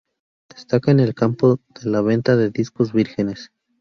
[0.49, 3.51] Destaca en el campo de la venta de discos vírgenes.